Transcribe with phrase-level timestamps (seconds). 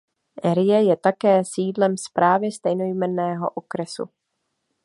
[0.43, 4.09] Erie je také sídlem správy stejnojmenného okresu.